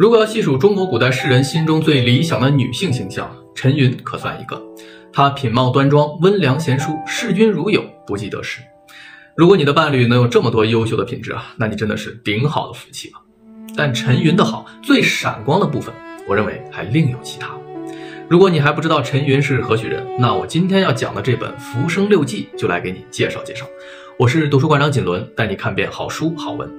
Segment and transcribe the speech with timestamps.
[0.00, 4.58] 如果要细数中国古代诗人心中最理想的女性形象，陈云可算一个。
[5.12, 8.62] 她品貌端庄，温良贤淑，视君如友，不计得失。
[9.36, 13.18] 如果你的伴侣能有这么多优秀的品质啊，那你真的是顶好的福气了。
[13.76, 15.94] 但陈云的好最闪光的部分，
[16.26, 17.50] 我认为还另有其他。
[18.26, 23.66] 如果你还不知道陈云是何许人，那我今天要讲的这本《浮生六记》就来给你介绍介绍。
[24.18, 26.66] 我是读书馆长锦纶，带你看遍好书好文。《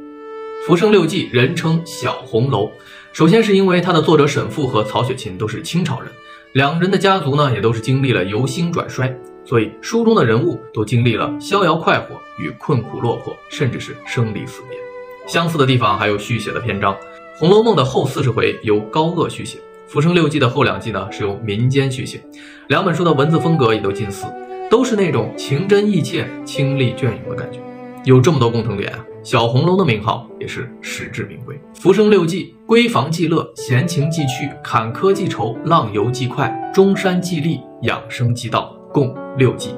[0.65, 2.65] 浮生六记》人称《小红楼》。
[3.13, 6.09] 首先是因为它的作者沈复和曹雪芹都是清朝人，
[6.53, 9.13] 两人的家族呢也都是经历了由兴转衰，
[9.43, 14.79] 所以书中的人物都经历了逍遥快活与困苦落魄，甚至是生离死别。
[15.27, 16.93] 相似的地方还有续写的篇章，
[17.35, 19.57] 《红楼梦》的后四十回由高鹗续写，
[19.87, 22.23] 《浮生六记》的后两记呢是由民间续写，
[22.69, 24.25] 两本书的文字风格也都近似，
[24.69, 27.59] 都是那种情真意切、清丽隽永的感觉。
[28.05, 31.59] 有这么多共同点啊，小红楼的名号也是实至名归。
[31.75, 39.75] 浮生六记，闺房记乐，闲情记趣，坎坷记愁，浪游记快，中山既丽，养生记道，共六记，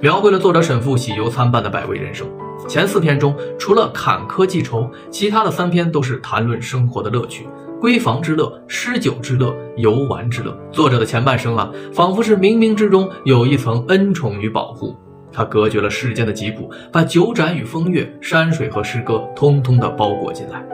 [0.00, 2.26] 描绘了作者沈复喜忧参半的百味人生。
[2.68, 7.48] 前四篇中，除了坎坷记愁，其他的三篇都是谈论生活的乐趣，
[7.80, 10.56] 闺房之乐，诗酒之乐，游玩之乐。
[10.72, 14.96] 作者的前半生啊，仿佛是冥冥之中有一层恩宠与保护。
[15.32, 20.64] 他隔绝了世间的疾苦，把酒盏与风月、山水和诗歌通通的包裹进来。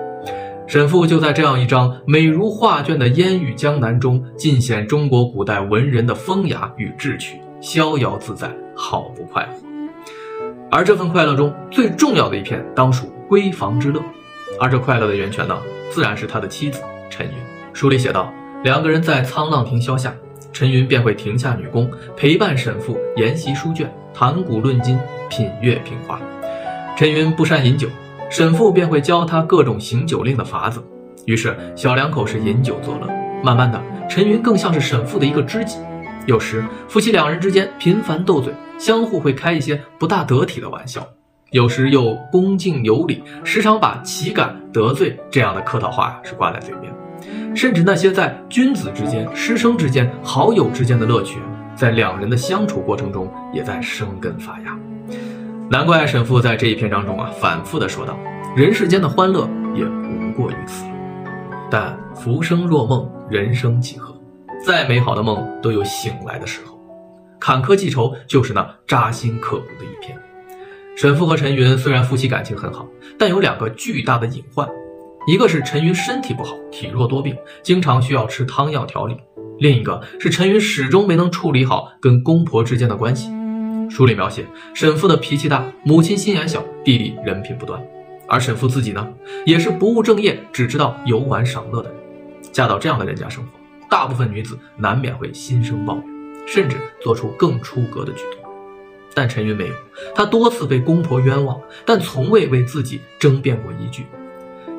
[0.66, 9.66] 沈复就在这样一张美如画卷的烟雨江南中，尽显中国古代文人的风雅与志趣，逍遥自在，好不快活。
[10.68, 14.02] 而这份快乐中最重要的一片，当属闺房之乐。
[14.58, 15.56] 而这快乐的源泉呢，
[15.90, 17.32] 自然是他的妻子陈云。
[17.72, 18.32] 书里写道，
[18.64, 20.12] 两个人在沧浪亭消夏，
[20.52, 23.88] 陈云便会停下女工，陪伴沈复研习书卷。
[24.18, 26.18] 谈古论今，品乐评花。
[26.96, 27.86] 陈云不善饮酒，
[28.30, 30.82] 沈复便会教他各种行酒令的法子。
[31.26, 33.06] 于是小两口是饮酒作乐。
[33.44, 33.78] 慢慢的，
[34.08, 35.76] 陈云更像是沈复的一个知己。
[36.24, 41.02] 有时夫妻两人之间频繁斗嘴，相互会开一些不大得体的玩笑；
[41.50, 46.90] 有时又恭敬有礼，时常把岂敢得罪这样的客套话是挂在嘴边。
[47.54, 51.38] 甚至那些在君子之间、师生之间、好友之间的乐趣。
[51.76, 54.76] 在两人的相处过程中，也在生根发芽。
[55.68, 58.18] 难怪沈复在这一篇章中啊，反复的说道
[58.56, 60.84] ：“人世间的欢乐也无过于此。
[61.70, 64.16] 但浮生若梦，人生几何？
[64.64, 66.80] 再美好的梦都有醒来的时候。
[67.38, 70.16] 坎坷记仇就是那扎心刻骨的一篇。
[70.96, 72.86] 沈复和陈云虽然夫妻感情很好，
[73.18, 74.66] 但有两个巨大的隐患：
[75.26, 79.16] 一个是陈云身体不好，体弱多病，经常需要吃汤药调理。”
[79.58, 83.30] 另一个是陈云始终没能处理好跟公婆之间的关系。
[83.88, 84.44] 书里描写
[84.74, 87.80] 沈父的脾气大，母亲心眼小，弟弟人品不端，
[88.26, 89.08] 而沈父自己呢，
[89.44, 91.98] 也是不务正业，只知道游玩赏乐的人。
[92.52, 93.50] 嫁到这样的人家生活，
[93.88, 96.04] 大部分女子难免会心生抱怨，
[96.46, 98.50] 甚至做出更出格的举动。
[99.14, 99.74] 但陈云没有，
[100.14, 104.04] 他多次被公婆冤枉，但从未为自己争辩过一句。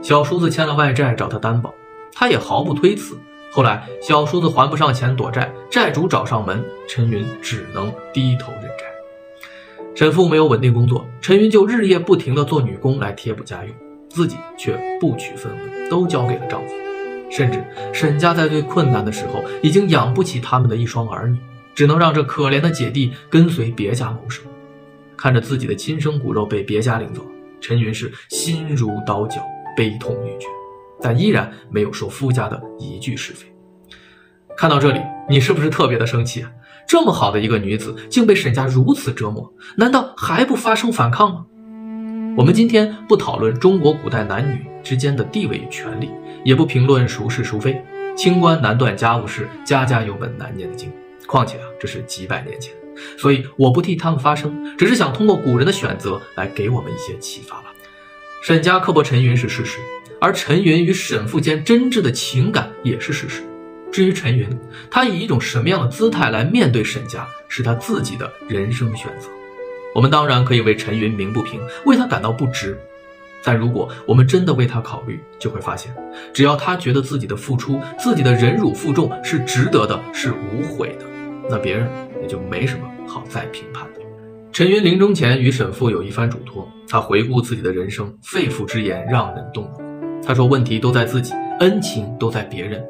[0.02, 1.74] 小叔子欠了外债找他担保，
[2.14, 3.18] 他也毫不推辞。
[3.52, 8.86] 后来，小叔子还不上钱躲债，债主找上门，陈云只能低头认债。
[9.96, 13.74] 沈父没有稳定工作，陈云就日夜不停地做女工来贴补家用，
[14.10, 16.74] 自己却不取分文，都交给了丈夫。
[17.32, 17.64] 甚至
[17.94, 21.40] 沈家在最困难的时候，已经养不起他们的一双儿女，
[21.74, 24.46] 只能让这可怜的姐弟跟随别家谋生。
[25.18, 27.26] 看着自己的亲生骨肉被别家领走，
[27.60, 29.42] 陈云是心如刀绞，
[29.76, 30.48] 悲痛欲绝。
[31.02, 33.46] 但依然没有说夫家的一句是非。
[34.58, 35.00] 看到这里，
[35.30, 36.52] 你是不是特别的生气啊？
[36.88, 41.46] 这么好的一个女子，竟被沈家如此折磨，难道还不发生反抗吗？
[42.38, 46.10] 我们今天不讨论中国古代男女之间的地位与权利，
[46.44, 47.84] 也不评论孰是孰非。
[48.16, 50.92] 清官难断家务事，家家有本难念的经。
[51.28, 52.74] 况且啊，这是几百年前，
[53.18, 57.66] 所以我不替他们发声，只是想通过古人的选择来给我们一些启发吧。
[58.42, 59.80] 沈家刻薄陈云是事实。
[60.20, 63.44] 而陈云与沈父间真挚的情感也是事实。
[63.92, 64.48] 至于陈云，
[64.92, 69.30] 他以一种什么样的姿态来面对沈家，是他自己的人生选择。
[69.96, 72.78] 我们当然可以为陈云鸣不平，为他感到不值。
[73.44, 75.96] 但如果我们真的为他考虑，就会发现，
[76.34, 81.06] 只要他觉得自己的付出、自己的忍辱负重是值得的，是无悔的，
[81.50, 81.90] 那别人
[82.22, 84.02] 也就没什么好再评判的。
[84.52, 89.87] 陈云临终前与沈父有一番嘱托，他回顾自己的人生，肺腑之言让人动容。
[90.24, 92.84] 他说：“问题都在自己，恩情都在别人。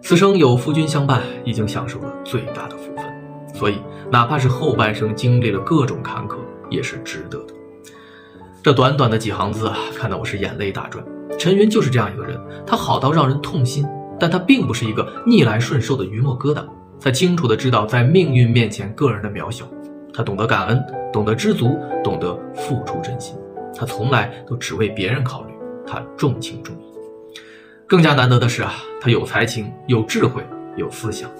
[0.00, 3.04] 此生有夫君相伴，已经享受了最大的福分。
[3.52, 3.76] 所以，
[4.10, 6.36] 哪怕是后半生经历了各种坎坷，
[6.70, 7.54] 也是值得的。”
[8.62, 11.04] 这短短的几行字啊，看得我是眼泪大转。
[11.38, 13.84] 陈云就是这样一个人，他好到让人痛心，
[14.18, 16.64] 但他并不是一个逆来顺受的榆木疙瘩。
[17.00, 19.66] 他清楚地知道，在命运面前，个人的渺小。
[20.14, 20.82] 他懂得感恩，
[21.12, 23.36] 懂得知足，懂得付出真心。
[23.76, 25.53] 他从来都只为别人考虑，
[25.86, 26.84] 他重情重义。
[27.86, 30.42] 更加难得的是啊，他有才情，有智慧，
[30.76, 31.30] 有思想。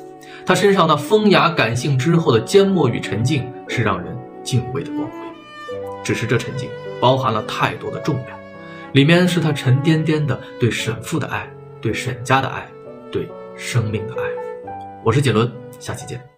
[0.47, 5.17] 他身上那风雅感性之后的缄默与沉静，是让人敬畏的光辉。
[6.03, 6.69] 只是这沉静
[7.01, 8.39] 包含了太多的重量，
[8.93, 11.51] 里面是他沉甸甸的对沈父的爱，
[11.81, 12.69] 对沈家的爱，
[13.11, 13.27] 对
[13.57, 14.29] 生命的爱。
[15.03, 15.51] 我是锦伦，
[15.81, 16.34] 下期见。